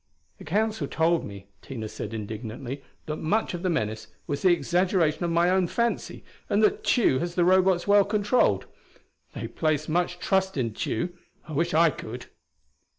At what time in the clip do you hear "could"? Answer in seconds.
11.91-12.25